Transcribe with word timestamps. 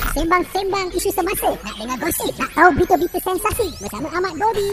Nak 0.00 0.16
sembang-sembang 0.16 0.88
isu 0.96 1.10
semasa? 1.12 1.52
Nak 1.60 1.74
dengar 1.76 1.98
gosip? 2.00 2.32
Nak 2.40 2.50
tahu 2.56 2.68
berita-berita 2.72 3.18
sensasi? 3.20 3.68
Bersama 3.76 4.08
Ahmad 4.08 4.32
Bobby. 4.40 4.68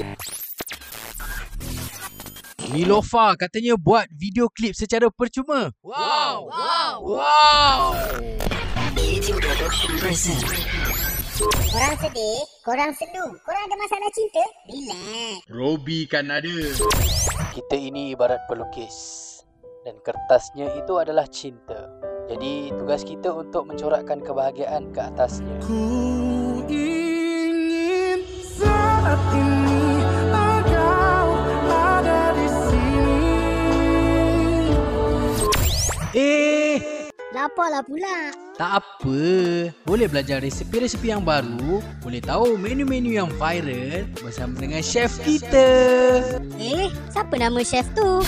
Nilofa 2.71 3.35
katanya 3.35 3.75
buat 3.75 4.07
video 4.15 4.47
klip 4.47 4.71
secara 4.71 5.11
percuma. 5.11 5.75
Wow! 5.83 6.47
Wow! 6.47 6.95
Wow! 7.03 7.79
Korang 11.67 11.95
sedih? 11.99 12.39
Korang 12.63 12.91
sendu? 12.95 13.25
Korang 13.43 13.63
ada 13.67 13.75
masalah 13.75 14.09
cinta? 14.15 14.43
Relax. 14.71 15.43
Robi 15.51 16.07
kan 16.07 16.31
ada. 16.31 16.55
Kita 17.51 17.75
ini 17.75 18.15
ibarat 18.15 18.47
pelukis 18.47 18.95
dan 19.83 19.99
kertasnya 20.03 20.71
itu 20.79 20.93
adalah 20.95 21.27
cinta. 21.27 21.96
Jadi 22.27 22.75
tugas 22.75 23.07
kita 23.07 23.31
untuk 23.31 23.71
mencorakkan 23.71 24.19
kebahagiaan 24.19 24.91
ke 24.91 24.99
atasnya. 24.99 25.47
Ku 25.63 26.59
ingin 26.67 28.19
saat 28.43 29.15
ini 29.31 30.03
engkau 30.27 31.27
ada 31.71 32.35
di 32.35 32.47
sini. 32.67 33.15
Eh, 36.11 36.75
Laparlah 37.31 37.83
pula. 37.87 38.35
tak 38.57 38.81
apa. 38.83 39.21
Boleh 39.85 40.09
belajar 40.11 40.43
resipi-resipi 40.43 41.13
yang 41.13 41.23
baru. 41.23 41.79
Boleh 42.03 42.19
tahu 42.19 42.57
menu-menu 42.59 43.15
yang 43.15 43.31
viral 43.39 44.03
bersama 44.19 44.57
dengan 44.57 44.83
chef 44.83 45.15
kita. 45.23 45.69
Eh, 46.59 46.91
siapa 47.07 47.39
nama 47.39 47.63
chef 47.63 47.87
tu? 47.95 48.19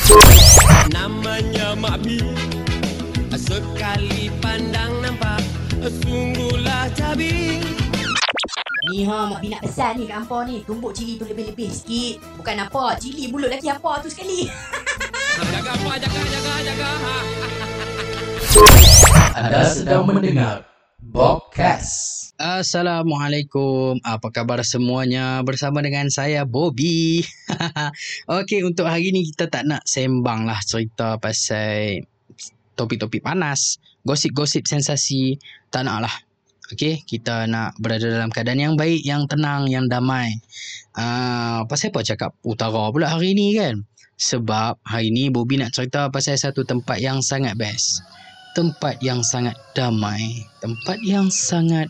Namanya 0.94 1.76
Mak 1.76 2.00
Bi. 2.00 2.22
Sekali 3.50 4.30
pandang 4.46 5.02
nampak 5.02 5.42
sungguhlah 6.06 6.86
cabi. 6.94 7.58
Ni 8.94 9.02
ha, 9.10 9.26
Mak 9.26 9.42
Bin 9.42 9.58
nak 9.58 9.66
pesan 9.66 9.98
ni 9.98 10.06
kat 10.06 10.22
hampa 10.22 10.46
ni. 10.46 10.62
Tumbuk 10.70 10.94
cili 10.94 11.18
tu 11.18 11.26
lebih-lebih 11.26 11.66
sikit. 11.74 12.22
Bukan 12.38 12.62
apa, 12.62 12.94
cili 13.02 13.26
mulut 13.26 13.50
lagi 13.50 13.66
hampa 13.66 14.06
tu 14.06 14.10
sekali. 14.14 14.46
Jaga 15.50 15.74
apa, 15.74 15.92
jaga, 15.98 16.22
jaga, 16.30 16.54
jaga. 16.62 16.90
Ha. 16.94 17.16
Anda 19.34 19.66
sedang 19.66 20.06
mendengar 20.06 20.70
Bobcast. 21.02 22.30
Assalamualaikum. 22.38 23.98
Apa 24.06 24.30
khabar 24.30 24.62
semuanya? 24.62 25.42
Bersama 25.42 25.82
dengan 25.82 26.06
saya 26.14 26.46
Bobby. 26.46 27.26
Okey, 28.30 28.62
untuk 28.62 28.86
hari 28.86 29.10
ni 29.10 29.26
kita 29.34 29.50
tak 29.50 29.66
nak 29.66 29.82
sembang 29.90 30.46
lah 30.46 30.62
cerita 30.62 31.18
pasal 31.18 32.06
topik-topik 32.80 33.20
panas, 33.20 33.84
gosip-gosip 34.08 34.64
sensasi. 34.64 35.36
Tak 35.68 35.84
nak 35.84 36.08
lah. 36.08 36.16
Okey, 36.72 37.04
kita 37.04 37.44
nak 37.52 37.76
berada 37.82 38.08
dalam 38.08 38.32
keadaan 38.32 38.62
yang 38.64 38.76
baik, 38.80 39.04
yang 39.04 39.28
tenang, 39.28 39.68
yang 39.68 39.92
damai. 39.92 40.40
Uh, 40.96 41.68
pasal 41.68 41.92
apa 41.92 42.08
cakap 42.08 42.32
utara 42.48 42.88
pula 42.96 43.12
hari 43.12 43.36
ni 43.36 43.60
kan? 43.60 43.84
Sebab 44.16 44.80
hari 44.88 45.12
ni 45.12 45.28
Bobby 45.28 45.60
nak 45.60 45.76
cerita 45.76 46.08
pasal 46.08 46.40
satu 46.40 46.64
tempat 46.64 47.04
yang 47.04 47.20
sangat 47.20 47.60
best 47.60 48.00
tempat 48.58 48.98
yang 49.00 49.22
sangat 49.22 49.56
damai, 49.78 50.44
tempat 50.60 50.98
yang 51.06 51.30
sangat 51.30 51.88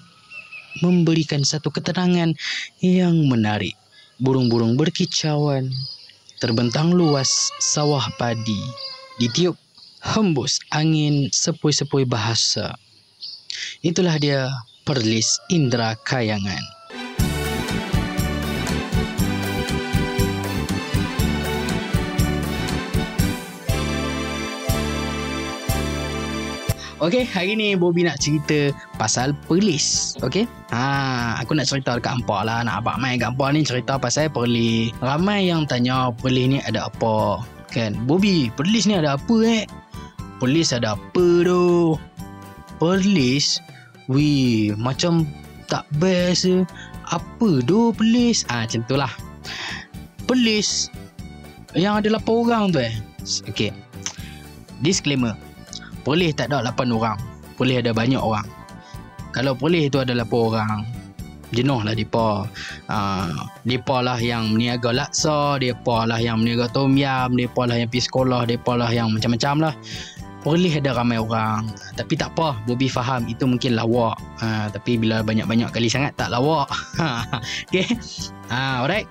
memberikan 0.85 1.43
satu 1.43 1.71
ketenangan 1.71 2.35
yang 2.83 3.15
menarik. 3.25 3.75
Burung-burung 4.19 4.75
berkicauan, 4.75 5.71
terbentang 6.43 6.91
luas 6.91 7.49
sawah 7.57 8.03
padi, 8.19 8.59
ditiup 9.17 9.55
hembus 10.00 10.64
angin 10.72 11.28
sepoi-sepoi 11.31 12.08
bahasa. 12.08 12.75
Itulah 13.83 14.16
dia 14.19 14.47
Perlis 14.88 15.38
Indra 15.52 15.93
Kayangan. 16.08 16.80
Okey, 26.99 27.23
hari 27.32 27.55
ni 27.55 27.80
Bobby 27.80 28.04
nak 28.04 28.20
cerita 28.20 28.76
pasal 28.99 29.32
Perlis. 29.48 30.20
Okey? 30.20 30.43
Ha, 30.76 31.39
aku 31.39 31.55
nak 31.55 31.71
cerita 31.71 31.95
dekat 31.95 32.20
hampa 32.20 32.43
lah. 32.43 32.59
Nak 32.67 32.83
abang 32.83 32.99
main 32.99 33.15
dekat 33.15 33.32
hampa 33.32 33.45
ni 33.55 33.64
cerita 33.64 33.95
pasal 33.95 34.27
Perlis. 34.27 34.92
Ramai 34.99 35.48
yang 35.48 35.64
tanya 35.64 36.11
Perlis 36.11 36.52
ni 36.52 36.59
ada 36.59 36.92
apa. 36.92 37.39
Kan? 37.69 37.93
Bobby, 38.09 38.49
Perlis 38.57 38.89
ni 38.89 38.97
ada 38.97 39.15
apa 39.17 39.35
eh? 39.45 39.63
Perlis 40.41 40.73
ada 40.73 40.97
apa 40.97 41.25
tu? 41.45 41.95
Perlis? 42.81 43.61
Wih, 44.09 44.73
macam 44.73 45.27
tak 45.69 45.85
best 46.02 46.49
eh. 46.49 46.65
Apa 47.13 47.61
tu 47.65 47.93
Perlis? 47.93 48.45
Ah, 48.49 48.63
ha, 48.63 48.65
macam 48.65 48.81
tu 48.89 48.95
lah. 48.97 49.13
Perlis 50.25 50.89
yang 51.77 52.02
ada 52.02 52.17
8 52.17 52.25
orang 52.25 52.73
tu 52.73 52.81
eh. 52.81 52.93
Okey. 53.49 53.69
Disclaimer. 54.81 55.35
Polis 56.02 56.33
tak 56.33 56.49
ada 56.49 56.65
8 56.73 56.89
orang. 56.89 57.19
Polis 57.59 57.77
ada 57.77 57.91
banyak 57.93 58.17
orang. 58.17 58.47
Kalau 59.35 59.53
polis 59.53 59.91
tu 59.93 60.02
ada 60.02 60.15
8 60.15 60.25
orang, 60.33 60.87
jenuh 61.55 61.82
lah 61.82 61.93
mereka. 61.93 62.45
Uh, 62.89 63.33
mereka 63.65 63.95
lah 64.02 64.20
yang 64.20 64.54
meniaga 64.54 64.93
laksa, 64.93 65.58
mereka 65.58 66.05
lah 66.05 66.20
yang 66.21 66.42
meniaga 66.42 66.70
tom 66.71 66.93
yam, 66.95 67.33
mereka 67.33 67.65
lah 67.65 67.76
yang 67.77 67.89
pergi 67.89 68.05
sekolah, 68.10 68.42
mereka 68.45 68.71
lah 68.77 68.89
yang 68.89 69.08
macam-macam 69.14 69.55
lah. 69.70 69.73
Polis 70.39 70.71
ada 70.80 70.95
ramai 70.95 71.20
orang. 71.20 71.67
Tapi 71.99 72.15
tak 72.15 72.32
apa, 72.38 72.55
Bobby 72.64 72.88
faham 72.88 73.27
itu 73.27 73.43
mungkin 73.43 73.76
lawak. 73.76 74.15
Uh, 74.39 74.71
tapi 74.71 74.95
bila 74.95 75.20
banyak-banyak 75.20 75.67
kali 75.76 75.92
sangat 75.92 76.15
tak 76.15 76.32
lawak. 76.32 76.71
okay. 77.67 77.86
Uh, 78.48 78.86
alright. 78.88 79.09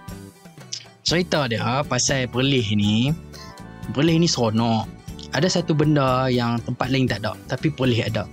Cerita 1.05 1.49
dia 1.49 1.85
pasal 1.85 2.29
perlis 2.29 2.69
ni, 2.73 3.13
perlis 3.93 4.17
ni 4.21 4.29
seronok 4.29 4.99
ada 5.37 5.49
satu 5.49 5.77
benda 5.77 6.29
yang 6.33 6.57
tempat 6.65 6.89
lain 6.89 7.09
tak 7.09 7.21
ada 7.25 7.37
tapi 7.51 7.69
boleh 7.69 8.01
ada 8.01 8.25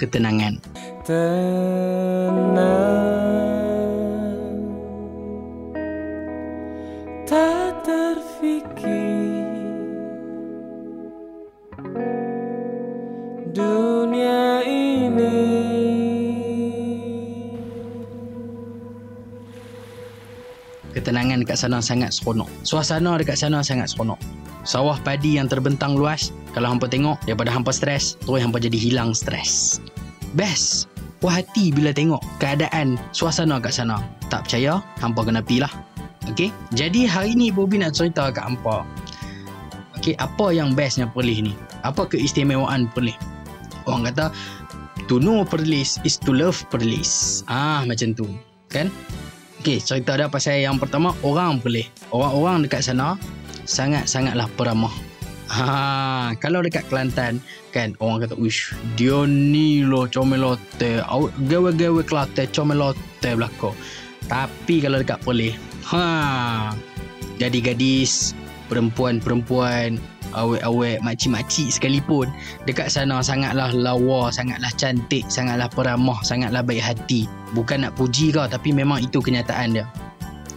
ketenangan 0.00 0.58
Ketenangan 1.04 1.84
dekat 21.44 21.60
sana 21.60 21.84
sangat 21.84 22.16
seronok. 22.16 22.48
Suasana 22.64 23.20
dekat 23.20 23.36
sana 23.36 23.60
sangat 23.60 23.92
seronok. 23.92 24.16
Sawah 24.64 24.96
padi 25.04 25.36
yang 25.36 25.52
terbentang 25.52 26.00
luas. 26.00 26.32
Kalau 26.56 26.72
hampa 26.72 26.88
tengok 26.88 27.20
daripada 27.28 27.52
hampa 27.52 27.76
stres 27.76 28.16
terus 28.24 28.40
hampa 28.40 28.56
jadi 28.56 28.80
hilang 28.80 29.12
stres. 29.12 29.84
Best 30.32 30.93
puas 31.24 31.40
hati 31.40 31.72
bila 31.72 31.88
tengok 31.88 32.20
keadaan 32.36 33.00
suasana 33.16 33.56
kat 33.56 33.72
sana 33.72 34.04
tak 34.28 34.44
percaya 34.44 34.84
hampa 35.00 35.24
kena 35.24 35.40
pergi 35.40 35.64
lah 35.64 35.72
Okay? 36.24 36.48
Jadi 36.72 37.04
hari 37.04 37.36
ni 37.36 37.52
Bobby 37.52 37.76
nak 37.80 37.96
cerita 37.96 38.32
kat 38.32 38.44
hampa 38.44 38.84
Okay, 40.00 40.16
apa 40.16 40.56
yang 40.56 40.72
bestnya 40.72 41.04
Perlis 41.04 41.44
ni? 41.44 41.52
Apa 41.84 42.08
keistimewaan 42.08 42.88
Perlis? 42.92 43.16
Orang 43.84 44.08
kata 44.08 44.32
To 45.12 45.20
know 45.20 45.44
Perlis 45.44 46.00
is 46.00 46.16
to 46.16 46.32
love 46.32 46.56
Perlis 46.72 47.44
Ah 47.44 47.84
macam 47.84 48.16
tu 48.16 48.24
Kan? 48.72 48.88
Okay, 49.60 49.84
cerita 49.84 50.16
dia 50.16 50.32
pasal 50.32 50.64
yang 50.64 50.80
pertama 50.80 51.12
Orang 51.20 51.60
Perlis 51.60 51.92
Orang-orang 52.08 52.64
dekat 52.64 52.88
sana 52.88 53.20
sangat-sangatlah 53.64 54.48
peramah. 54.56 54.92
Ha, 55.44 56.32
kalau 56.40 56.64
dekat 56.64 56.88
Kelantan 56.88 57.36
kan 57.68 57.92
orang 58.00 58.24
kata 58.24 58.34
uish 58.40 58.72
dia 58.96 59.28
ni 59.28 59.84
lo 59.84 60.08
comelote 60.08 61.04
gawe-gawe 61.50 62.00
Kelantan 62.04 62.48
comelote 62.48 63.28
belako. 63.36 63.76
Tapi 64.24 64.80
kalau 64.80 65.04
dekat 65.04 65.20
Perlis 65.20 65.52
ha 65.84 66.72
jadi 67.36 67.60
gadis 67.60 68.32
perempuan-perempuan 68.72 70.00
awek-awek 70.32 70.98
makcik-makcik 71.04 71.70
sekalipun 71.70 72.26
dekat 72.66 72.90
sana 72.90 73.20
sangatlah 73.22 73.70
lawa, 73.70 74.32
sangatlah 74.32 74.72
cantik, 74.74 75.28
sangatlah 75.30 75.70
peramah, 75.70 76.18
sangatlah 76.26 76.64
baik 76.64 76.82
hati. 76.82 77.28
Bukan 77.52 77.86
nak 77.86 77.94
puji 77.94 78.34
kau 78.34 78.48
tapi 78.48 78.74
memang 78.74 79.04
itu 79.04 79.22
kenyataan 79.22 79.78
dia. 79.78 79.86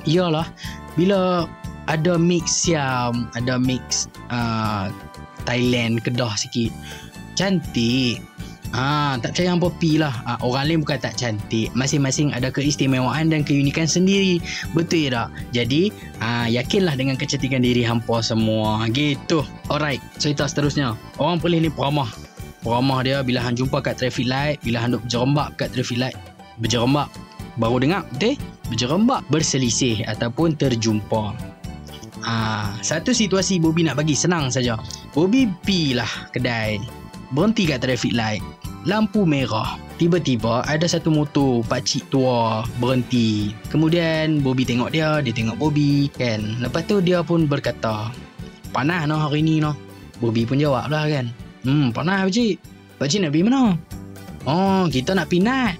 Iyalah 0.07 0.47
bila 0.95 1.45
ada 1.87 2.19
mix 2.19 2.67
Siam, 2.67 3.31
ada 3.35 3.55
mix 3.59 4.11
uh, 4.31 4.91
Thailand, 5.47 6.03
Kedah 6.03 6.35
sikit. 6.35 6.71
Cantik. 7.39 8.19
Ah, 8.75 9.15
tak 9.23 9.31
percaya 9.31 9.55
hangpa 9.55 9.71
pi 9.79 9.95
lah. 9.95 10.11
Ah, 10.27 10.35
orang 10.43 10.67
lain 10.67 10.79
bukan 10.83 10.99
tak 10.99 11.15
cantik. 11.15 11.71
Masing-masing 11.71 12.35
ada 12.35 12.51
keistimewaan 12.51 13.31
dan 13.31 13.47
keunikan 13.47 13.87
sendiri. 13.87 14.43
Betul 14.75 15.15
tak? 15.15 15.31
Jadi, 15.55 15.87
ah, 16.19 16.51
yakinlah 16.51 16.99
dengan 16.99 17.15
kecantikan 17.15 17.63
diri 17.63 17.87
hampa 17.87 18.19
semua. 18.19 18.83
Gitu. 18.91 19.47
Alright, 19.71 20.03
cerita 20.19 20.43
seterusnya. 20.51 20.99
Orang 21.15 21.39
Perlis 21.39 21.63
ni 21.63 21.71
peramah. 21.71 22.11
Peramah 22.59 22.99
dia 23.07 23.23
bila 23.23 23.39
hang 23.39 23.55
jumpa 23.55 23.79
kat 23.79 23.95
traffic 23.95 24.27
light, 24.27 24.59
bila 24.59 24.83
hang 24.83 24.99
duk 24.99 25.03
jerembak 25.07 25.55
kat 25.55 25.71
traffic 25.71 25.95
light, 26.03 26.17
Berjerembab. 26.57 27.07
Baru 27.57 27.79
dengar, 27.79 28.03
betul? 28.13 28.35
Berjerembab, 28.67 29.21
berselisih 29.31 30.03
ataupun 30.09 30.59
terjumpa. 30.59 31.37
Ah, 32.27 32.75
satu 32.83 33.15
situasi 33.15 33.55
Bobby 33.63 33.87
nak 33.87 34.03
bagi 34.03 34.11
senang 34.11 34.51
saja. 34.51 34.75
Bobby 35.15 35.47
pi 35.63 35.95
lah 35.95 36.27
kedai. 36.35 36.75
Berhenti 37.31 37.63
kat 37.63 37.79
traffic 37.79 38.11
light. 38.11 38.43
Lampu 38.83 39.23
merah. 39.23 39.79
Tiba-tiba 39.95 40.61
ada 40.67 40.83
satu 40.83 41.07
motor 41.07 41.63
pakcik 41.71 42.11
tua 42.11 42.67
berhenti. 42.83 43.55
Kemudian 43.71 44.43
Bobby 44.43 44.67
tengok 44.67 44.91
dia, 44.91 45.23
dia 45.23 45.31
tengok 45.31 45.55
Bobby 45.55 46.11
kan. 46.19 46.59
Lepas 46.59 46.83
tu 46.83 46.99
dia 46.99 47.23
pun 47.23 47.47
berkata, 47.47 48.11
"Panas 48.75 49.07
noh 49.07 49.23
hari 49.23 49.39
ni 49.39 49.63
noh." 49.63 49.73
Bobby 50.19 50.43
pun 50.43 50.59
jawab 50.59 50.91
lah 50.91 51.07
kan. 51.07 51.31
"Hmm, 51.63 51.95
panas 51.95 52.27
pakcik. 52.27 52.59
Pakcik 52.99 53.23
nak 53.23 53.31
pergi 53.31 53.47
mana?" 53.47 53.63
"Oh, 54.43 54.83
kita 54.91 55.15
nak 55.15 55.31
pergi 55.31 55.47
Nat." 55.47 55.75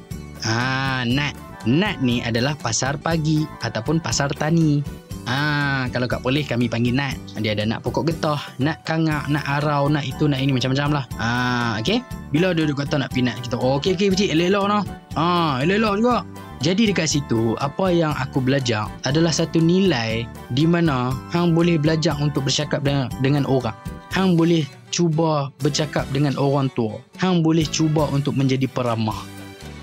Ah, 0.47 1.03
Nat. 1.03 1.35
Nat 1.67 1.99
ni 1.99 2.23
adalah 2.23 2.55
pasar 2.55 2.95
pagi 2.95 3.43
ataupun 3.59 3.99
pasar 3.99 4.31
tani. 4.31 4.79
Ah, 5.27 5.91
kalau 5.91 6.07
kat 6.07 6.23
Perlis 6.23 6.47
kami 6.47 6.71
panggil 6.71 6.95
nat. 6.95 7.19
Dia 7.43 7.51
ada 7.51 7.67
nat 7.67 7.83
pokok 7.83 8.07
getah, 8.07 8.39
nat 8.63 8.79
kangak, 8.87 9.27
nat 9.27 9.43
arau, 9.59 9.91
nat 9.91 10.07
itu, 10.07 10.23
nat 10.23 10.39
ini 10.39 10.55
macam-macam 10.55 11.03
lah. 11.03 11.05
Ah, 11.19 11.71
okey. 11.83 11.99
Bila 12.31 12.55
dia 12.55 12.63
kata 12.71 12.95
nak 12.95 13.11
pinat 13.11 13.35
kita, 13.43 13.59
oh, 13.59 13.75
okey 13.77 13.99
okey 13.99 14.07
pakcik, 14.15 14.31
elok-elok 14.31 14.65
noh. 14.71 14.83
Ah, 15.19 15.59
elok-elok 15.59 15.95
juga. 15.99 16.17
Jadi 16.57 16.89
dekat 16.89 17.05
situ, 17.11 17.53
apa 17.61 17.93
yang 17.93 18.17
aku 18.17 18.41
belajar 18.41 18.89
adalah 19.05 19.29
satu 19.29 19.61
nilai 19.61 20.25
di 20.49 20.65
mana 20.65 21.13
hang 21.29 21.53
boleh 21.53 21.77
belajar 21.77 22.17
untuk 22.17 22.49
bercakap 22.49 22.81
dengan, 22.81 23.13
dengan 23.21 23.45
orang. 23.45 23.77
Hang 24.09 24.33
boleh 24.33 24.65
cuba 24.89 25.53
bercakap 25.61 26.09
dengan 26.09 26.33
orang 26.39 26.73
tua. 26.73 26.97
Hang 27.21 27.45
boleh 27.45 27.67
cuba 27.69 28.09
untuk 28.09 28.33
menjadi 28.33 28.65
peramah. 28.65 29.21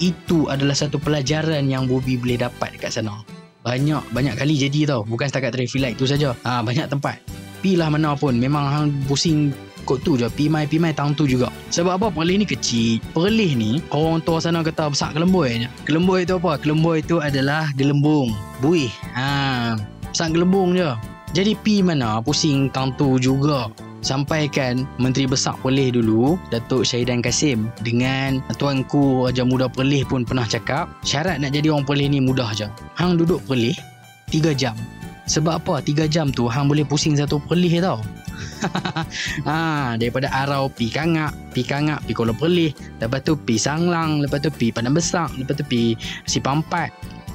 Itu 0.03 0.51
adalah 0.51 0.75
satu 0.75 0.99
pelajaran 0.99 1.71
yang 1.71 1.87
Bobby 1.87 2.19
boleh 2.19 2.43
dapat 2.43 2.75
dekat 2.75 2.99
sana. 2.99 3.23
Banyak 3.65 4.13
banyak 4.13 4.37
kali 4.37 4.61
jadi 4.61 4.93
tau. 4.93 5.09
Bukan 5.09 5.25
setakat 5.25 5.57
traffic 5.57 5.81
light 5.81 5.97
tu 5.97 6.05
saja. 6.05 6.37
Ha, 6.45 6.61
banyak 6.61 6.85
tempat. 6.85 7.17
Pi 7.65 7.81
lah 7.81 7.89
mana 7.89 8.13
pun. 8.13 8.37
Memang 8.37 8.69
hang 8.69 8.87
pusing 9.09 9.57
kot 9.89 10.05
tu 10.05 10.21
je. 10.21 10.29
Pi 10.29 10.53
mai 10.53 10.69
pi 10.69 10.77
mai 10.77 10.93
tang 10.93 11.17
tu 11.17 11.25
juga. 11.25 11.49
Sebab 11.73 11.97
apa? 11.97 12.07
Perlis 12.13 12.45
ni 12.45 12.47
kecil. 12.47 13.01
Perlis 13.17 13.57
ni 13.57 13.81
orang 13.89 14.21
tua 14.21 14.37
sana 14.37 14.61
kata 14.61 14.93
besar 14.93 15.17
kelemboi 15.17 15.65
je. 15.65 15.69
Kelemboi 15.89 16.29
tu 16.29 16.37
apa? 16.37 16.61
Kelemboi 16.61 17.01
tu 17.09 17.25
adalah 17.25 17.73
gelembung. 17.73 18.37
Buih. 18.61 18.93
Ha, 19.17 19.81
besar 20.13 20.29
gelembung 20.29 20.77
je. 20.77 21.14
Jadi 21.35 21.59
pi 21.59 21.83
mana? 21.83 22.23
Pusing 22.23 22.71
tang 22.71 22.95
tu 22.95 23.19
juga. 23.19 23.67
Sampaikan 24.05 24.87
Menteri 25.01 25.25
Besar 25.25 25.57
Perlis 25.65 25.97
dulu 25.97 26.37
Datuk 26.53 26.85
Syahidan 26.85 27.25
Kasim 27.25 27.73
Dengan 27.81 28.37
Tuanku 28.61 29.25
Raja 29.25 29.49
Muda 29.49 29.65
Perlis 29.65 30.05
pun 30.05 30.29
pernah 30.29 30.45
cakap 30.45 30.93
Syarat 31.01 31.41
nak 31.41 31.57
jadi 31.57 31.73
orang 31.73 31.89
Perlis 31.89 32.13
ni 32.13 32.21
mudah 32.21 32.53
je. 32.53 32.69
Hang 33.01 33.17
duduk 33.17 33.41
Perlis 33.49 33.81
3 34.29 34.53
jam. 34.55 34.77
Sebab 35.25 35.65
apa? 35.65 35.81
3 35.81 36.05
jam 36.05 36.29
tu 36.29 36.47
Hang 36.53 36.69
boleh 36.69 36.85
pusing 36.85 37.17
satu 37.17 37.41
Perlis 37.43 37.81
tau. 37.81 37.99
Ha, 39.49 39.97
daripada 39.97 40.29
Arau 40.31 40.69
pi 40.69 40.93
Kangak 40.93 41.33
pi 41.57 41.65
Kangak 41.65 42.05
pi 42.05 42.13
Kuala 42.13 42.37
Perlis 42.37 42.77
lepas 43.01 43.25
tu 43.25 43.35
pi 43.35 43.57
Sanglang 43.57 44.21
lepas 44.21 44.39
tu 44.39 44.53
pi 44.53 44.69
Padang 44.69 44.95
Besar 44.95 45.33
lepas 45.35 45.57
tu 45.57 45.65
pi 45.65 45.97
Si 46.29 46.39
Pampat 46.39 46.93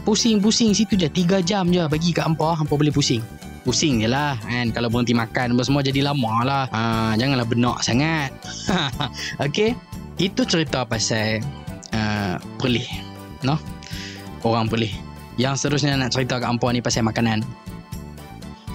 pusing-pusing 0.07 0.71
situ 0.71 0.95
je 0.95 1.09
3 1.09 1.43
jam 1.43 1.65
je 1.69 1.83
bagi 1.85 2.15
kat 2.15 2.29
hampa 2.29 2.55
hampa 2.55 2.73
boleh 2.73 2.93
pusing 2.93 3.21
pusing 3.61 4.01
je 4.01 4.09
lah 4.09 4.39
kan. 4.41 4.71
Kalau 4.71 4.87
berhenti 4.89 5.13
makan 5.13 5.55
apa 5.55 5.63
semua 5.65 5.81
jadi 5.83 6.05
lama 6.05 6.33
lah. 6.43 6.65
Ha, 6.71 7.13
janganlah 7.19 7.47
benak 7.47 7.79
sangat. 7.83 8.31
Ok 9.45 9.75
itu 10.19 10.43
cerita 10.43 10.83
pasal 10.83 11.39
uh, 11.95 12.35
perlih 12.59 12.83
no? 13.47 13.55
orang 14.43 14.67
perlih 14.67 14.91
yang 15.39 15.55
seterusnya 15.55 15.95
nak 15.95 16.11
cerita 16.11 16.35
kat 16.43 16.51
hampa 16.51 16.67
ni 16.75 16.83
pasal 16.83 17.07
makanan. 17.07 17.39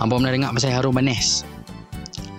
Hampa 0.01 0.17
pernah 0.17 0.33
dengar 0.33 0.51
pasal 0.57 0.73
harum 0.73 0.97
manis? 0.97 1.45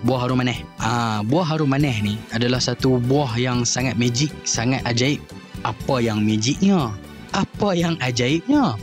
Buah 0.02 0.26
harum 0.26 0.42
manis. 0.42 0.66
Ha, 0.82 1.22
buah 1.22 1.46
harum 1.46 1.70
manis 1.70 2.02
ni 2.02 2.18
adalah 2.34 2.58
satu 2.58 2.98
buah 3.06 3.38
yang 3.38 3.62
sangat 3.62 3.94
magic 3.94 4.34
sangat 4.42 4.82
ajaib. 4.82 5.22
Apa 5.62 6.02
yang 6.02 6.26
magicnya? 6.26 6.90
Apa 7.38 7.78
yang 7.78 7.94
ajaibnya? 8.02 8.74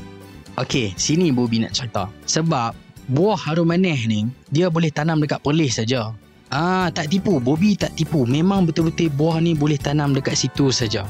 Okey, 0.56 0.96
sini 0.96 1.28
Bobby 1.36 1.60
nak 1.60 1.76
cerita. 1.76 2.08
Sebab 2.24 2.72
buah 3.12 3.36
harum 3.36 3.72
manis 3.72 4.08
ni 4.08 4.30
dia 4.54 4.72
boleh 4.72 4.94
tanam 4.94 5.20
dekat 5.20 5.44
Perlis 5.44 5.80
saja. 5.82 6.16
Ah, 6.54 6.94
tak 6.94 7.10
tipu, 7.10 7.42
Bobby 7.42 7.74
tak 7.74 7.98
tipu. 7.98 8.30
Memang 8.30 8.70
betul-betul 8.70 9.10
buah 9.18 9.42
ni 9.42 9.58
boleh 9.58 9.80
tanam 9.82 10.14
dekat 10.14 10.38
situ 10.38 10.70
saja. 10.70 11.02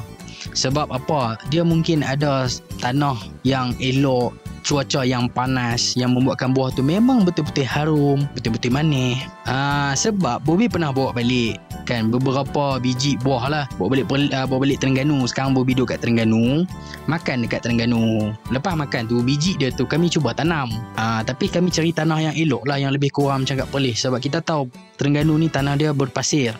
Sebab 0.55 0.87
apa? 0.91 1.35
Dia 1.51 1.67
mungkin 1.67 1.99
ada 1.99 2.47
tanah 2.79 3.19
yang 3.43 3.75
elok, 3.83 4.31
cuaca 4.63 5.03
yang 5.03 5.27
panas 5.27 5.99
yang 5.99 6.15
membuatkan 6.15 6.55
buah 6.55 6.71
tu 6.71 6.79
memang 6.79 7.27
betul-betul 7.27 7.67
harum, 7.67 8.19
betul-betul 8.31 8.71
manis. 8.71 9.19
Ah, 9.43 9.91
sebab 9.99 10.39
Bobby 10.47 10.71
pernah 10.71 10.95
bawa 10.95 11.11
balik 11.11 11.59
kan 11.83 12.09
beberapa 12.09 12.79
biji 12.79 13.19
buah 13.21 13.45
lah. 13.51 13.65
Bawa 13.77 13.99
balik 13.99 14.07
uh, 14.33 14.47
bawa 14.47 14.59
balik 14.63 14.79
Terengganu. 14.81 15.23
Sekarang 15.27 15.53
Bobby 15.53 15.75
duduk 15.75 15.95
kat 15.95 15.99
Terengganu. 16.01 16.63
Makan 17.07 17.45
dekat 17.45 17.67
Terengganu. 17.67 18.31
Lepas 18.49 18.73
makan 18.73 19.05
tu 19.05 19.19
biji 19.21 19.59
dia 19.59 19.69
tu 19.69 19.83
kami 19.85 20.07
cuba 20.07 20.31
tanam. 20.31 20.71
Uh, 20.95 21.21
tapi 21.21 21.51
kami 21.51 21.69
cari 21.69 21.91
tanah 21.91 22.31
yang 22.31 22.35
elok 22.35 22.63
lah 22.65 22.79
yang 22.79 22.91
lebih 22.95 23.11
kurang 23.11 23.45
macam 23.45 23.59
kat 23.59 23.67
Perlis. 23.69 23.99
Sebab 24.01 24.19
kita 24.23 24.39
tahu 24.41 24.67
Terengganu 24.97 25.35
ni 25.37 25.47
tanah 25.51 25.75
dia 25.77 25.91
berpasir. 25.91 26.55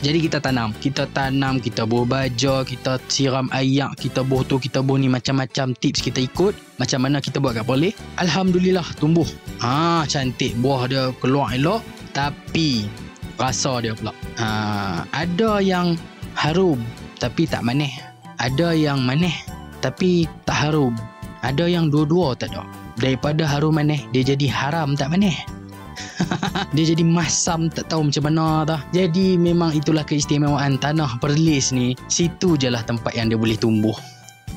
Jadi 0.00 0.18
kita 0.24 0.40
tanam. 0.40 0.72
Kita 0.80 1.04
tanam 1.12 1.60
Kita 1.60 1.84
buah 1.84 2.08
baja 2.08 2.64
Kita 2.64 2.96
siram 3.12 3.52
ayak 3.52 4.00
Kita 4.00 4.24
buah 4.24 4.48
tu 4.48 4.56
Kita 4.56 4.80
buah 4.80 4.96
ni 4.96 5.12
Macam-macam 5.12 5.76
tips 5.76 6.00
kita 6.00 6.24
ikut. 6.24 6.56
Macam 6.80 7.04
mana 7.04 7.20
kita 7.20 7.36
buat 7.36 7.52
kat 7.52 7.68
boleh 7.68 7.92
Alhamdulillah 8.16 8.96
tumbuh. 8.96 9.28
Ah 9.60 10.08
Cantik. 10.08 10.56
Buah 10.56 10.88
dia 10.88 11.04
keluar 11.20 11.52
elok. 11.52 11.84
Tapi 12.16 12.88
Rasa 13.40 13.80
dia 13.80 13.96
pula 13.96 14.12
ha, 14.36 15.08
Ada 15.16 15.64
yang 15.64 15.96
Harum 16.36 16.84
Tapi 17.16 17.48
tak 17.48 17.64
manis 17.64 17.96
Ada 18.36 18.76
yang 18.76 19.00
manis 19.00 19.32
Tapi 19.80 20.28
tak 20.44 20.68
harum 20.68 20.92
Ada 21.40 21.64
yang 21.64 21.88
dua-dua 21.88 22.36
tak 22.36 22.52
ada 22.52 22.68
Daripada 23.00 23.48
harum 23.48 23.80
manis 23.80 24.04
Dia 24.12 24.20
jadi 24.20 24.44
haram 24.52 24.92
tak 24.92 25.08
manis 25.16 25.40
dia 26.76 26.84
jadi 26.92 27.04
masam 27.04 27.68
tak 27.72 27.88
tahu 27.92 28.08
macam 28.08 28.28
mana 28.28 28.46
dah. 28.64 28.80
Jadi 28.92 29.36
memang 29.36 29.72
itulah 29.72 30.04
keistimewaan 30.04 30.76
tanah 30.80 31.20
Perlis 31.20 31.72
ni. 31.72 31.96
Situ 32.08 32.56
je 32.56 32.68
lah 32.72 32.84
tempat 32.84 33.16
yang 33.16 33.32
dia 33.32 33.36
boleh 33.40 33.56
tumbuh. 33.56 33.96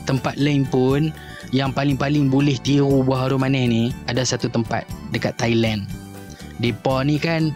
Tempat 0.03 0.35
lain 0.39 0.67
pun 0.67 1.11
yang 1.55 1.71
paling-paling 1.71 2.27
boleh 2.27 2.59
tiru 2.59 3.03
buah 3.03 3.27
harum 3.27 3.43
manis 3.43 3.65
ni 3.67 3.83
ada 4.11 4.23
satu 4.23 4.51
tempat 4.51 4.83
dekat 5.15 5.35
Thailand. 5.39 5.87
Depa 6.59 7.03
ni 7.03 7.19
kan 7.19 7.51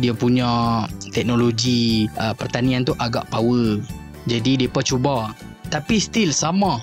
dia 0.00 0.16
punya 0.16 0.84
teknologi 1.12 2.08
uh, 2.16 2.32
pertanian 2.32 2.86
tu 2.86 2.96
agak 2.96 3.28
power. 3.28 3.82
Jadi 4.24 4.64
depa 4.64 4.80
cuba. 4.80 5.34
Tapi 5.68 6.00
still 6.00 6.30
sama. 6.32 6.80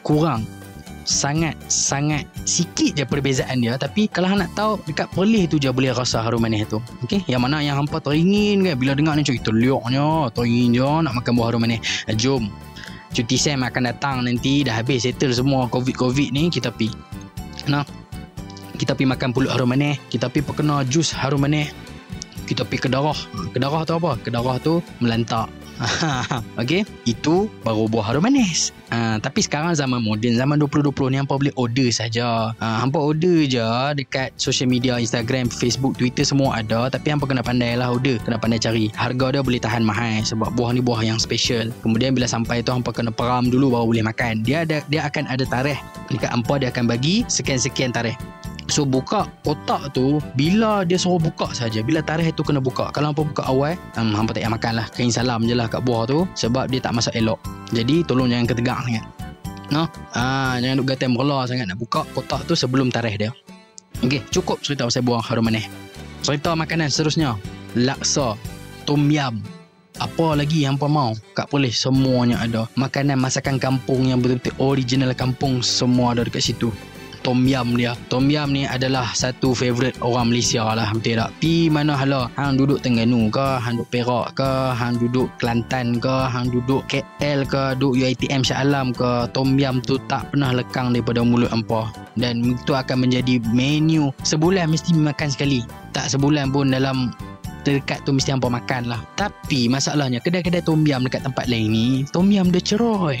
Kurang. 0.00 0.46
Sangat 1.04 1.58
sangat 1.66 2.28
sikit 2.46 2.94
je 2.94 3.04
perbezaan 3.04 3.60
dia. 3.60 3.74
Tapi 3.74 4.06
kalau 4.06 4.30
nak 4.32 4.52
tahu 4.54 4.78
dekat 4.86 5.10
Perlis 5.10 5.50
tu 5.50 5.58
je 5.58 5.68
boleh 5.68 5.90
rasa 5.90 6.22
harum 6.22 6.40
manis 6.40 6.64
tu. 6.70 6.78
Okey 7.02 7.26
yang 7.26 7.42
mana 7.42 7.58
yang 7.58 7.82
hampa 7.82 7.98
teringin 7.98 8.62
kan? 8.62 8.78
Bila 8.78 8.92
dengar 8.94 9.18
ni 9.18 9.26
cuy 9.26 9.40
terliuknya 9.42 10.30
teringin 10.30 10.70
je 10.76 10.86
nak 10.86 11.12
makan 11.18 11.32
buah 11.34 11.46
harum 11.50 11.60
manis. 11.66 11.82
Eh, 12.06 12.14
jom. 12.14 12.46
Cuti 13.10 13.34
Sam 13.34 13.66
akan 13.66 13.90
datang 13.90 14.22
nanti. 14.22 14.62
Dah 14.62 14.78
habis 14.78 15.02
settle 15.02 15.34
semua 15.34 15.66
covid-covid 15.66 16.30
ni 16.30 16.48
kita 16.48 16.70
pi 16.70 16.88
nah 17.68 17.84
kita 18.80 18.96
pi 18.96 19.04
makan 19.04 19.34
pulut 19.34 19.50
harum 19.50 19.74
manis. 19.74 19.98
Kita 20.08 20.30
pi 20.30 20.46
perkena 20.46 20.86
jus 20.86 21.10
harum 21.10 21.42
manis 21.42 21.74
kita 22.46 22.62
pi 22.64 22.76
kedarah 22.78 23.16
kedarah 23.52 23.82
tu 23.84 23.92
apa 23.96 24.12
kedarah 24.22 24.56
tu 24.62 24.84
melantak 25.02 25.48
Okey, 26.60 26.84
itu 27.08 27.48
baru 27.64 27.88
buah 27.88 28.12
harum 28.12 28.28
manis. 28.28 28.72
Uh, 28.92 29.16
tapi 29.22 29.40
sekarang 29.40 29.72
zaman 29.72 30.02
moden, 30.02 30.36
zaman 30.36 30.60
2020 30.60 31.14
ni 31.14 31.16
hampa 31.16 31.40
boleh 31.40 31.54
order 31.56 31.88
saja. 31.88 32.52
Uh, 32.60 32.78
hampa 32.84 33.00
order 33.00 33.48
je 33.48 33.64
dekat 33.96 34.34
social 34.36 34.68
media, 34.68 35.00
Instagram, 35.00 35.48
Facebook, 35.48 35.96
Twitter 35.96 36.26
semua 36.26 36.60
ada. 36.60 36.92
Tapi 36.92 37.16
hampa 37.16 37.24
kena 37.24 37.40
pandai 37.40 37.80
lah 37.80 37.96
order, 37.96 38.20
kena 38.20 38.36
pandai 38.36 38.60
cari. 38.60 38.92
Harga 38.92 39.40
dia 39.40 39.42
boleh 39.44 39.60
tahan 39.62 39.80
mahal 39.80 40.20
sebab 40.20 40.52
buah 40.52 40.76
ni 40.76 40.84
buah 40.84 41.00
yang 41.00 41.16
special. 41.16 41.72
Kemudian 41.80 42.12
bila 42.12 42.28
sampai 42.28 42.60
tu 42.60 42.74
hampa 42.74 42.92
kena 42.92 43.08
peram 43.08 43.48
dulu 43.48 43.72
baru 43.72 43.86
boleh 43.88 44.04
makan. 44.04 44.44
Dia 44.44 44.68
ada 44.68 44.84
dia 44.92 45.08
akan 45.08 45.32
ada 45.32 45.44
tarikh. 45.48 45.80
Dekat 46.12 46.28
hampa 46.28 46.60
dia 46.60 46.68
akan 46.68 46.84
bagi 46.90 47.24
sekian-sekian 47.30 47.94
tarikh. 47.94 48.18
So 48.70 48.86
buka 48.86 49.26
kotak 49.42 49.90
tu 49.90 50.22
Bila 50.38 50.86
dia 50.86 50.94
suruh 50.94 51.18
buka 51.18 51.50
saja 51.50 51.82
Bila 51.82 51.98
tarikh 52.00 52.30
tu 52.38 52.46
kena 52.46 52.62
buka 52.62 52.94
Kalau 52.94 53.10
hampa 53.10 53.26
buka 53.26 53.42
awal 53.50 53.74
um, 53.98 54.14
Hampa 54.14 54.30
tak 54.30 54.46
payah 54.46 54.52
makan 54.54 54.72
lah 54.78 54.86
Kain 54.94 55.10
salam 55.10 55.42
je 55.44 55.58
lah 55.58 55.66
kat 55.66 55.82
buah 55.82 56.06
tu 56.06 56.22
Sebab 56.38 56.70
dia 56.70 56.78
tak 56.78 56.94
masak 56.94 57.18
elok 57.18 57.42
Jadi 57.74 58.06
tolong 58.06 58.30
jangan 58.30 58.46
ketegang 58.46 58.80
sangat 58.86 59.04
no? 59.74 59.90
ah, 60.14 60.54
Jangan 60.62 60.78
duk 60.78 60.86
gatai 60.86 61.10
merla 61.10 61.44
sangat 61.50 61.66
Nak 61.66 61.78
buka 61.82 62.06
kotak 62.14 62.46
tu 62.46 62.54
sebelum 62.54 62.94
tarikh 62.94 63.18
dia 63.18 63.30
Okay 64.00 64.22
cukup 64.30 64.62
cerita 64.62 64.86
pasal 64.86 65.02
buah 65.02 65.20
harum 65.26 65.50
manis 65.50 65.66
Cerita 66.22 66.54
makanan 66.54 66.86
seterusnya 66.86 67.34
Laksa 67.74 68.38
Tom 68.86 69.10
yam 69.10 69.42
Apa 69.98 70.38
lagi 70.38 70.62
yang 70.64 70.78
hampa 70.78 70.88
mau? 70.88 71.12
Kat 71.36 71.52
Perlis 71.52 71.76
semuanya 71.76 72.40
ada. 72.40 72.64
Makanan 72.72 73.20
masakan 73.20 73.60
kampung 73.60 74.08
yang 74.08 74.24
betul-betul 74.24 74.56
original 74.56 75.12
kampung 75.12 75.60
semua 75.60 76.16
ada 76.16 76.24
dekat 76.24 76.40
situ. 76.40 76.72
Tom 77.20 77.44
Yam 77.44 77.76
dia. 77.76 77.92
Tom 78.08 78.32
Yam 78.32 78.52
ni 78.52 78.64
adalah 78.64 79.12
satu 79.12 79.52
favourite 79.52 79.96
orang 80.00 80.32
Malaysia 80.32 80.64
lah. 80.64 80.88
Betul 80.92 81.20
tak? 81.20 81.30
Pi 81.40 81.68
mana 81.68 81.96
hala? 81.96 82.32
Hang 82.36 82.56
duduk 82.56 82.80
Terengganu 82.80 83.28
ke? 83.28 83.48
Hang 83.60 83.80
duduk 83.80 83.90
Perak 83.92 84.26
ke? 84.36 84.52
Hang 84.72 84.94
duduk 84.96 85.28
Kelantan 85.36 86.00
ke? 86.00 86.16
Hang 86.28 86.48
duduk 86.48 86.82
KL 86.88 87.44
ke? 87.44 87.76
Duduk 87.76 88.00
UiTM 88.00 88.40
Shah 88.40 88.64
Alam 88.64 88.96
ke? 88.96 89.28
Tom 89.36 89.60
Yam 89.60 89.84
tu 89.84 90.00
tak 90.08 90.32
pernah 90.32 90.56
lekang 90.56 90.96
daripada 90.96 91.20
mulut 91.20 91.52
hampa. 91.52 91.92
Dan 92.16 92.56
itu 92.56 92.72
akan 92.72 93.08
menjadi 93.08 93.38
menu 93.52 94.08
sebulan 94.24 94.72
mesti 94.72 94.96
makan 94.96 95.28
sekali. 95.28 95.60
Tak 95.92 96.08
sebulan 96.08 96.52
pun 96.52 96.72
dalam 96.72 97.12
terdekat 97.62 98.00
tu 98.08 98.16
mesti 98.16 98.32
hampa 98.32 98.48
makan 98.48 98.88
lah. 98.88 99.00
Tapi 99.20 99.68
masalahnya 99.68 100.18
kedai-kedai 100.24 100.64
tom 100.64 100.82
yam 100.88 101.04
dekat 101.04 101.24
tempat 101.24 101.44
lain 101.46 101.68
ni, 101.68 101.86
tom 102.08 102.32
yam 102.32 102.48
dia 102.48 102.62
ceroy. 102.64 103.20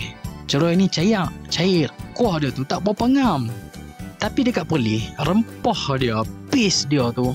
Ceroy 0.50 0.74
ni 0.74 0.90
cair, 0.90 1.30
cair. 1.46 1.92
Kuah 2.16 2.42
dia 2.42 2.50
tu 2.50 2.66
tak 2.66 2.82
berapa 2.82 3.06
ngam. 3.06 3.46
Tapi 4.20 4.44
dekat 4.44 4.68
Perlis, 4.68 5.08
rempah 5.24 5.96
dia, 5.96 6.20
paste 6.52 6.92
dia 6.92 7.08
tu. 7.16 7.32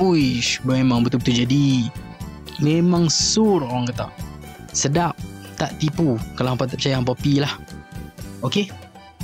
Uish, 0.00 0.64
memang 0.64 1.04
betul-betul 1.04 1.44
jadi. 1.44 1.92
Memang 2.64 3.12
sur 3.12 3.60
orang 3.60 3.92
kata. 3.92 4.08
Sedap, 4.72 5.12
tak 5.60 5.76
tipu. 5.76 6.16
Kalau 6.40 6.56
hampa 6.56 6.64
tak 6.64 6.80
percaya, 6.80 6.96
hampa 6.96 7.12
pi 7.20 7.44
lah. 7.44 7.52
Okey, 8.40 8.72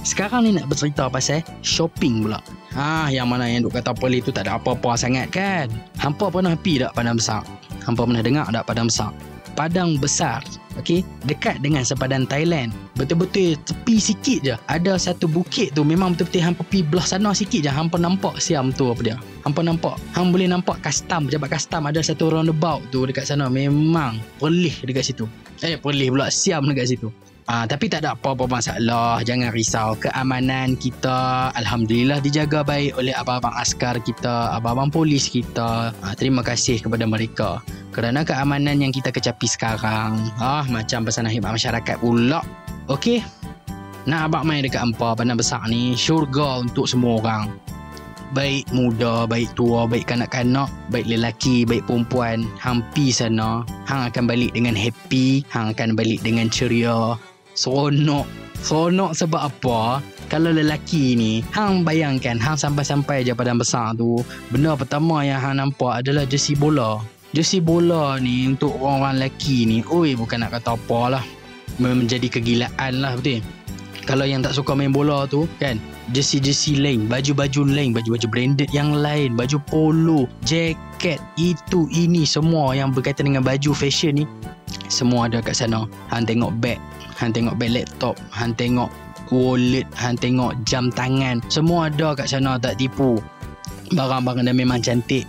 sekarang 0.05 0.45
ni 0.45 0.53
nak 0.53 0.69
bercerita 0.69 1.09
pasal 1.09 1.41
shopping 1.65 2.29
pula. 2.29 2.45
Ha, 2.77 3.09
yang 3.13 3.29
mana 3.29 3.49
yang 3.49 3.69
duk 3.69 3.77
kata 3.77 3.93
Perlis 3.93 4.25
tu 4.25 4.33
tak 4.33 4.49
ada 4.49 4.57
apa-apa 4.57 4.97
sangat 4.97 5.29
kan? 5.33 5.69
Hampa 6.01 6.29
pernah 6.29 6.57
pi 6.57 6.81
tak 6.81 6.93
Padang 6.97 7.21
Besar? 7.21 7.45
Hampa 7.85 8.09
pernah 8.09 8.25
dengar 8.25 8.49
tak 8.49 8.65
Padang 8.65 8.89
Besar? 8.89 9.13
Padang 9.53 10.01
Besar, 10.01 10.41
okey, 10.81 11.05
dekat 11.29 11.61
dengan 11.61 11.85
sepadan 11.85 12.25
Thailand. 12.25 12.73
Betul-betul 12.97 13.57
tepi 13.69 13.97
sikit 14.01 14.39
je. 14.45 14.55
Ada 14.69 14.97
satu 14.97 15.29
bukit 15.29 15.77
tu 15.77 15.85
memang 15.85 16.17
betul-betul 16.17 16.43
hampa 16.43 16.63
pi 16.67 16.81
belah 16.81 17.05
sana 17.05 17.37
sikit 17.37 17.65
je 17.65 17.71
hampa 17.73 18.01
nampak 18.01 18.41
siam 18.41 18.73
tu 18.73 18.89
apa 18.89 19.01
dia. 19.05 19.17
Hampa 19.45 19.61
nampak. 19.61 20.01
Hang 20.17 20.33
boleh 20.33 20.49
nampak 20.49 20.81
custom, 20.81 21.29
pejabat 21.29 21.53
custom 21.53 21.85
ada 21.89 22.01
satu 22.01 22.33
roundabout 22.33 22.81
tu 22.89 23.05
dekat 23.05 23.29
sana. 23.29 23.53
Memang 23.53 24.19
Perlis 24.41 24.81
dekat 24.85 25.13
situ. 25.13 25.25
Eh, 25.61 25.77
Perlis 25.77 26.09
pula 26.09 26.33
siam 26.33 26.65
dekat 26.65 26.97
situ. 26.97 27.13
Ah, 27.51 27.67
tapi 27.67 27.91
tak 27.91 28.07
ada 28.07 28.15
apa-apa 28.15 28.47
masalah. 28.47 29.19
Jangan 29.27 29.51
risau. 29.51 29.99
Keamanan 29.99 30.79
kita 30.79 31.51
Alhamdulillah 31.59 32.23
dijaga 32.23 32.63
baik 32.63 32.95
oleh 32.95 33.11
abang-abang 33.11 33.51
askar 33.59 33.99
kita, 33.99 34.55
abang-abang 34.55 34.95
polis 34.95 35.27
kita. 35.27 35.91
Ah, 35.91 36.15
terima 36.15 36.47
kasih 36.47 36.79
kepada 36.79 37.03
mereka. 37.03 37.59
Kerana 37.93 38.25
keamanan 38.25 38.81
yang 38.81 38.89
kita 38.89 39.13
kecapi 39.13 39.45
sekarang. 39.45 40.17
Ah, 40.41 40.65
macam 40.73 41.05
pesan 41.05 41.29
khidmat 41.29 41.53
masyarakat 41.53 41.97
pula. 42.01 42.41
Okey. 42.89 43.21
Nak 44.09 44.33
abang 44.33 44.49
main 44.49 44.65
dekat 44.65 44.81
empa 44.81 45.13
pandang 45.13 45.37
besar 45.37 45.61
ni. 45.69 45.93
Syurga 45.93 46.65
untuk 46.65 46.89
semua 46.89 47.21
orang. 47.21 47.53
Baik 48.33 48.65
muda, 48.73 49.29
baik 49.29 49.53
tua, 49.53 49.85
baik 49.85 50.09
kanak-kanak, 50.09 50.73
baik 50.89 51.05
lelaki, 51.05 51.69
baik 51.69 51.85
perempuan. 51.85 52.49
Hang 52.57 52.81
pi 52.97 53.13
sana. 53.13 53.61
Hang 53.85 54.09
akan 54.09 54.25
balik 54.25 54.57
dengan 54.57 54.73
happy. 54.73 55.45
Hang 55.53 55.77
akan 55.77 55.93
balik 55.93 56.25
dengan 56.25 56.49
ceria. 56.49 57.21
Seronok 57.53 58.25
Seronok 58.65 59.13
sebab 59.13 59.53
apa 59.53 60.01
Kalau 60.33 60.49
lelaki 60.49 61.13
ni 61.13 61.45
Hang 61.53 61.85
bayangkan 61.85 62.41
Hang 62.41 62.57
sampai-sampai 62.57 63.29
je 63.29 63.37
padang 63.37 63.61
besar 63.61 63.93
tu 63.93 64.25
Benda 64.49 64.73
pertama 64.73 65.21
yang 65.21 65.37
Hang 65.37 65.61
nampak 65.61 66.01
adalah 66.01 66.25
jersey 66.25 66.57
bola 66.57 67.05
Jersey 67.33 67.65
bola 67.65 68.21
ni 68.21 68.45
Untuk 68.45 68.77
orang-orang 68.77 69.25
lelaki 69.25 69.65
ni 69.65 69.81
Oi 69.89 70.13
bukan 70.13 70.45
nak 70.45 70.61
kata 70.61 70.77
apa 70.77 71.19
lah. 71.19 71.25
Menjadi 71.81 72.29
kegilaan 72.29 73.01
lah 73.01 73.17
betul? 73.17 73.41
Kalau 74.05 74.27
yang 74.29 74.45
tak 74.45 74.53
suka 74.53 74.77
main 74.77 74.93
bola 74.93 75.25
tu 75.31 75.49
kan 75.63 75.79
jersey-jersey 76.11 76.83
lain 76.83 77.07
baju-baju 77.07 77.71
lain 77.71 77.95
baju-baju 77.95 78.27
branded 78.27 78.67
yang 78.75 78.91
lain 78.91 79.39
baju 79.39 79.63
polo 79.71 80.27
jaket 80.43 81.23
itu 81.39 81.87
ini 81.95 82.27
semua 82.27 82.75
yang 82.75 82.91
berkaitan 82.91 83.31
dengan 83.31 83.47
baju 83.47 83.71
fashion 83.71 84.21
ni 84.21 84.25
semua 84.91 85.31
ada 85.31 85.39
kat 85.39 85.55
sana. 85.55 85.87
Hang 86.11 86.27
tengok 86.27 86.51
bag 86.59 86.83
hang 87.17 87.31
tengok 87.31 87.55
bag 87.57 87.73
laptop 87.73 88.19
hang 88.35 88.53
tengok 88.59 88.91
wallet 89.31 89.87
hang 89.95 90.19
tengok 90.19 90.53
jam 90.67 90.91
tangan 90.91 91.39
semua 91.47 91.87
ada 91.89 92.19
kat 92.19 92.27
sana 92.27 92.59
tak 92.59 92.83
tipu. 92.83 93.23
Barang-barang 93.95 94.51
dia 94.51 94.53
memang 94.53 94.83
cantik 94.83 95.25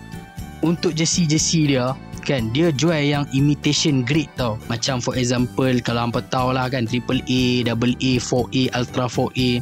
untuk 0.64 0.96
jersey-jersey 0.96 1.76
dia 1.76 1.94
kan? 2.24 2.50
Dia 2.56 2.72
jual 2.72 3.04
yang 3.04 3.28
imitation 3.36 4.02
grade 4.02 4.32
tau. 4.40 4.56
Macam 4.72 5.04
for 5.04 5.14
example 5.20 5.76
kalau 5.84 6.08
hampa 6.08 6.24
tahu 6.32 6.56
lah 6.56 6.72
kan? 6.72 6.88
Triple 6.88 7.20
A 7.28 7.68
double 7.68 7.94
A 8.00 8.12
4A 8.18 8.72
ultra 8.74 9.06
4A 9.12 9.60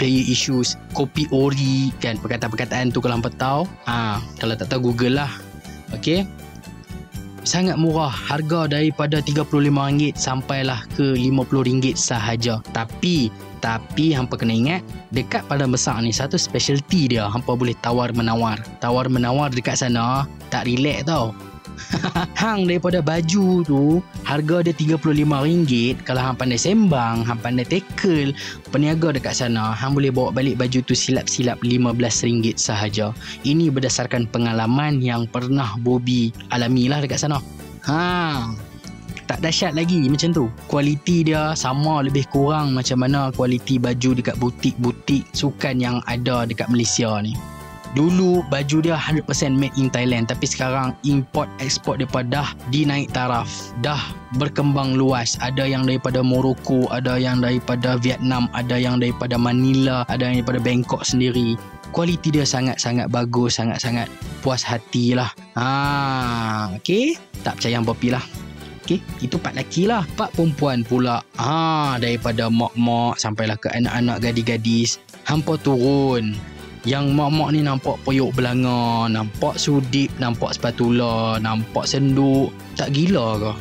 player 0.00 0.24
issues 0.26 0.80
kopi 0.96 1.28
ori 1.30 1.92
kan? 2.00 2.16
Perkataan-perkataan 2.16 2.90
tu 2.90 3.04
kalau 3.04 3.20
hampa 3.20 3.30
tahu 3.36 3.68
ha, 3.84 4.18
kalau 4.40 4.56
tak 4.56 4.72
tahu 4.72 4.90
google 4.90 5.20
lah. 5.20 5.30
Okay 5.92 6.24
sangat 7.50 7.74
murah. 7.74 8.14
Harga 8.14 8.70
daripada 8.70 9.18
RM35 9.18 10.14
sampailah 10.14 10.86
ke 10.94 11.18
RM50 11.18 11.98
sahaja. 11.98 12.62
Tapi 12.70 13.34
tapi 13.60 14.16
hampa 14.16 14.40
kena 14.40 14.56
ingat 14.56 14.82
dekat 15.12 15.44
Padang 15.44 15.74
Besar 15.74 16.00
ni 16.00 16.14
satu 16.14 16.40
specialty 16.40 17.12
dia 17.12 17.28
hampa 17.28 17.52
boleh 17.52 17.76
tawar 17.84 18.08
menawar 18.16 18.56
tawar 18.80 19.04
menawar 19.12 19.52
dekat 19.52 19.76
sana 19.76 20.24
tak 20.48 20.64
relax 20.64 21.04
tau 21.04 21.36
hang 22.40 22.68
daripada 22.68 23.02
baju 23.02 23.62
tu 23.66 23.82
harga 24.24 24.64
dia 24.64 24.74
RM35 24.76 26.04
kalau 26.06 26.20
hang 26.22 26.36
pandai 26.38 26.60
sembang 26.60 27.26
hang 27.26 27.40
pandai 27.40 27.66
tackle 27.66 28.32
peniaga 28.70 29.14
dekat 29.14 29.34
sana 29.36 29.74
hang 29.74 29.96
boleh 29.96 30.12
bawa 30.12 30.30
balik 30.30 30.60
baju 30.60 30.78
tu 30.84 30.94
silap-silap 30.94 31.60
RM15 31.64 32.56
sahaja. 32.60 33.12
Ini 33.44 33.72
berdasarkan 33.72 34.28
pengalaman 34.28 35.00
yang 35.02 35.26
pernah 35.28 35.76
Bobby 35.80 36.32
alami 36.52 36.86
lah 36.88 37.00
dekat 37.02 37.20
sana. 37.20 37.38
Ha. 37.88 38.50
Tak 39.30 39.46
dahsyat 39.46 39.78
lagi 39.78 40.10
macam 40.10 40.34
tu. 40.34 40.44
Kualiti 40.66 41.22
dia 41.22 41.54
sama 41.54 42.02
lebih 42.02 42.26
kurang 42.34 42.74
macam 42.74 42.98
mana 42.98 43.30
kualiti 43.30 43.78
baju 43.78 44.18
dekat 44.18 44.34
butik-butik 44.42 45.22
sukan 45.30 45.78
yang 45.78 46.02
ada 46.10 46.42
dekat 46.50 46.66
Malaysia 46.66 47.14
ni 47.22 47.38
Dulu 47.90 48.46
baju 48.46 48.78
dia 48.78 48.94
100% 48.94 49.26
made 49.50 49.74
in 49.74 49.90
Thailand 49.90 50.30
tapi 50.30 50.46
sekarang 50.46 50.94
import 51.02 51.50
export 51.58 51.98
depa 51.98 52.22
dah 52.22 52.46
dinaik 52.70 53.10
taraf, 53.10 53.50
dah 53.82 53.98
berkembang 54.38 54.94
luas. 54.94 55.34
Ada 55.42 55.66
yang 55.66 55.90
daripada 55.90 56.22
Morocco, 56.22 56.86
ada 56.94 57.18
yang 57.18 57.42
daripada 57.42 57.98
Vietnam, 57.98 58.46
ada 58.54 58.78
yang 58.78 59.02
daripada 59.02 59.34
Manila, 59.34 60.06
ada 60.06 60.22
yang 60.22 60.38
daripada 60.38 60.62
Bangkok 60.62 61.02
sendiri. 61.02 61.58
Kualiti 61.90 62.30
dia 62.30 62.46
sangat-sangat 62.46 63.10
bagus, 63.10 63.58
sangat-sangat 63.58 64.06
puas 64.46 64.62
hati 64.62 65.18
lah. 65.18 65.34
Ha, 65.58 66.70
okay. 66.78 67.18
Tak 67.42 67.58
percaya 67.58 67.74
yang 67.74 67.82
Poppy 67.82 68.14
lah. 68.14 68.22
Okay, 68.86 69.02
itu 69.18 69.34
part 69.38 69.58
lelaki 69.58 69.90
lah. 69.90 70.06
Part 70.14 70.30
perempuan 70.38 70.86
pula. 70.86 71.26
Ha, 71.42 71.98
daripada 71.98 72.46
mak-mak 72.46 73.18
sampailah 73.18 73.58
ke 73.58 73.66
anak-anak 73.74 74.22
gadis-gadis. 74.22 75.02
Hampa 75.26 75.58
turun 75.58 76.38
yang 76.88 77.12
mak-mak 77.12 77.52
ni 77.52 77.60
nampak 77.60 78.00
poyok 78.08 78.32
belanga, 78.32 79.04
nampak 79.12 79.60
sudip, 79.60 80.08
nampak 80.16 80.56
spatula, 80.56 81.36
nampak 81.36 81.84
senduk. 81.84 82.48
Tak 82.76 82.96
gila 82.96 83.36
ke? 83.36 83.52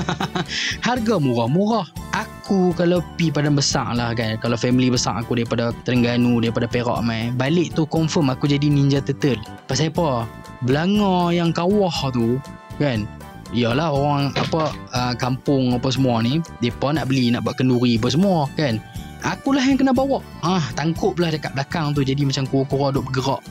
Harga 0.86 1.22
murah-murah. 1.22 1.86
Aku 2.12 2.74
kalau 2.74 3.00
pi 3.14 3.30
padang 3.30 3.54
besar 3.54 3.94
lah 3.94 4.10
kan. 4.12 4.36
Kalau 4.42 4.58
family 4.58 4.90
besar 4.90 5.22
aku 5.22 5.38
daripada 5.38 5.70
Terengganu, 5.86 6.42
daripada 6.42 6.66
Perak 6.66 7.00
mai. 7.06 7.30
Balik 7.32 7.78
tu 7.78 7.86
confirm 7.86 8.34
aku 8.34 8.50
jadi 8.50 8.66
ninja 8.66 8.98
turtle. 8.98 9.38
Pasal 9.70 9.94
apa? 9.94 10.26
Belanga 10.66 11.30
yang 11.30 11.54
kawah 11.54 11.94
tu 12.10 12.42
kan. 12.82 13.06
Yalah 13.52 13.92
orang 13.92 14.32
apa 14.32 14.72
uh, 14.96 15.12
kampung 15.20 15.76
apa 15.76 15.92
semua 15.92 16.24
ni, 16.24 16.40
depa 16.64 16.96
nak 16.96 17.12
beli 17.12 17.28
nak 17.28 17.44
buat 17.44 17.60
kenduri 17.60 18.00
apa 18.00 18.08
semua 18.08 18.48
kan. 18.56 18.80
Akulah 19.22 19.62
yang 19.62 19.78
kena 19.78 19.94
bawa. 19.94 20.18
Ah, 20.42 20.62
tangkup 20.74 21.14
pula 21.14 21.30
dekat 21.30 21.54
belakang 21.54 21.94
tu 21.94 22.02
jadi 22.02 22.26
macam 22.26 22.42
kura-kura 22.50 22.90
duk 22.90 23.06
bergerak. 23.10 23.42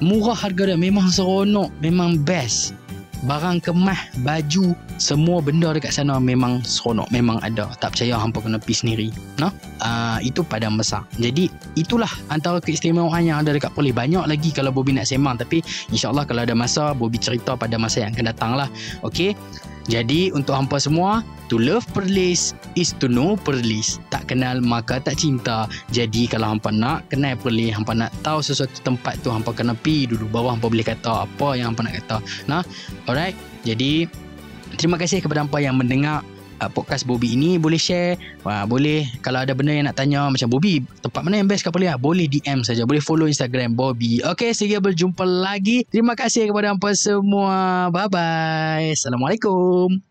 Murah 0.00 0.34
harga 0.34 0.74
dia 0.74 0.78
memang 0.80 1.06
seronok, 1.12 1.70
memang 1.84 2.18
best. 2.24 2.74
Barang 3.28 3.60
kemah, 3.60 4.24
baju, 4.24 4.72
semua 4.96 5.44
benda 5.44 5.76
dekat 5.76 5.92
sana 5.92 6.16
memang 6.16 6.64
seronok, 6.64 7.04
memang 7.12 7.36
ada. 7.44 7.68
Tak 7.76 7.92
percaya 7.92 8.16
hampa 8.16 8.40
kena 8.40 8.56
pergi 8.56 8.80
sendiri. 8.80 9.08
Nah, 9.36 9.52
uh, 9.84 10.16
itu 10.24 10.40
padang 10.40 10.80
besar. 10.80 11.04
Jadi 11.20 11.52
itulah 11.76 12.08
antara 12.32 12.64
keistimewaan 12.64 13.28
yang 13.28 13.44
ada 13.44 13.52
dekat 13.52 13.76
Perlis. 13.76 13.92
Banyak 13.92 14.24
lagi 14.24 14.56
kalau 14.56 14.72
Bobby 14.72 14.96
nak 14.96 15.04
sembang 15.04 15.36
tapi 15.36 15.60
insyaAllah 15.92 16.24
kalau 16.24 16.48
ada 16.48 16.56
masa 16.56 16.96
Bobby 16.96 17.20
cerita 17.20 17.60
pada 17.60 17.76
masa 17.76 18.08
yang 18.08 18.16
akan 18.16 18.24
datang 18.32 18.56
lah. 18.56 18.72
Okay. 19.04 19.36
Jadi 19.90 20.30
untuk 20.30 20.54
hampa 20.54 20.78
semua, 20.78 21.26
to 21.50 21.58
love 21.58 21.82
Perlis 21.90 22.54
is 22.78 22.94
to 23.02 23.10
know 23.10 23.34
Perlis. 23.34 23.98
Tak 24.14 24.30
kenal 24.30 24.62
maka 24.62 25.02
tak 25.02 25.18
cinta. 25.18 25.66
Jadi 25.90 26.30
kalau 26.30 26.54
hampa 26.54 26.70
nak 26.70 27.10
kenal 27.10 27.34
Perlis, 27.34 27.74
hampa 27.74 27.92
nak 27.98 28.14
tahu 28.22 28.38
sesuatu 28.38 28.78
tempat 28.86 29.18
tu 29.26 29.34
hampa 29.34 29.50
kena 29.50 29.74
pi 29.74 30.06
dulu 30.06 30.30
baru 30.30 30.54
hampa 30.54 30.70
boleh 30.70 30.86
kata 30.86 31.26
apa 31.26 31.58
yang 31.58 31.74
hampa 31.74 31.90
nak 31.90 31.98
kata. 31.98 32.22
Nah, 32.46 32.62
alright. 33.10 33.34
Jadi 33.66 34.06
Terima 34.78 34.94
kasih 34.94 35.18
kepada 35.18 35.42
hampa 35.42 35.58
yang 35.58 35.74
mendengar 35.74 36.22
uh, 36.60 36.70
podcast 36.70 37.08
Bobby 37.08 37.34
ini 37.34 37.56
boleh 37.56 37.80
share. 37.80 38.20
Wah, 38.44 38.68
boleh 38.68 39.08
kalau 39.24 39.42
ada 39.42 39.56
benda 39.56 39.72
yang 39.72 39.88
nak 39.88 39.96
tanya 39.96 40.28
macam 40.28 40.46
Bobby 40.46 40.84
tempat 41.00 41.20
mana 41.24 41.40
yang 41.40 41.48
best 41.48 41.64
kau 41.64 41.72
boleh 41.72 41.90
boleh 41.96 42.28
DM 42.28 42.62
saja 42.62 42.84
boleh 42.84 43.00
follow 43.02 43.26
Instagram 43.26 43.74
Bobby. 43.74 44.20
Okey 44.22 44.52
sehingga 44.52 44.78
berjumpa 44.78 45.24
lagi. 45.24 45.88
Terima 45.88 46.12
kasih 46.12 46.52
kepada 46.52 46.70
hampa 46.70 46.92
semua. 46.92 47.88
Bye 47.88 48.08
bye 48.12 48.92
assalamualaikum 48.92 50.09